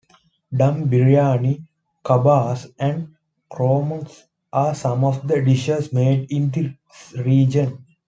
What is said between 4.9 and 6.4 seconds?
of the dishes made